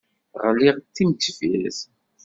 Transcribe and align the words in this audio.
Ɣliɣ 0.45 0.75
d 0.79 0.85
timendeffirt. 0.95 1.79